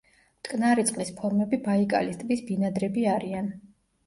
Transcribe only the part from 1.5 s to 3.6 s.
ბაიკალის ტბის ბინადრები არიან.